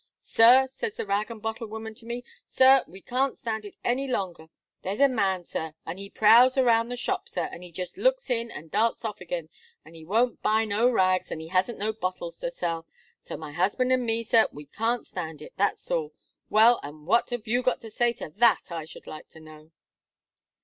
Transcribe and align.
'Sir,' 0.23 0.65
says 0.67 0.95
the 0.95 1.05
rag 1.05 1.29
and 1.29 1.43
bottle 1.43 1.67
woman 1.67 1.93
to 1.93 2.07
me, 2.07 2.23
'Sir, 2.43 2.83
we 2.87 3.01
can't 3.01 3.37
stand 3.37 3.65
it 3.65 3.75
no 3.85 3.93
longer. 4.05 4.47
There's 4.81 4.99
a 4.99 5.07
man, 5.07 5.43
Sir, 5.43 5.75
and 5.85 5.99
he 5.99 6.09
prowls 6.09 6.57
around 6.57 6.89
the 6.89 6.95
shop. 6.95 7.29
Sir, 7.29 7.47
and 7.51 7.61
he 7.61 7.71
jist 7.71 7.97
looks 7.97 8.31
in, 8.31 8.49
and 8.49 8.71
darts 8.71 9.05
off 9.05 9.21
agin, 9.21 9.49
and 9.85 9.95
he 9.95 10.03
won't 10.03 10.41
buy 10.41 10.65
no 10.65 10.89
rags, 10.89 11.29
and 11.31 11.39
he 11.39 11.49
hasn't 11.49 11.77
no 11.77 11.93
bottles 11.93 12.39
to 12.39 12.49
sell; 12.49 12.87
and 13.29 13.39
my 13.39 13.51
husband 13.51 13.91
and 13.91 14.03
me, 14.03 14.23
Sir, 14.23 14.47
we 14.51 14.65
can't 14.65 15.05
stand 15.05 15.39
it 15.39 15.53
that's 15.55 15.91
all.' 15.91 16.13
Well, 16.49 16.79
and 16.81 17.05
what 17.05 17.29
have 17.29 17.45
you 17.45 17.61
got 17.61 17.79
to 17.81 17.91
say 17.91 18.11
to 18.13 18.29
that, 18.37 18.71
I 18.71 18.85
should 18.85 19.05
like 19.05 19.27
to 19.27 19.39
know?" 19.39 19.69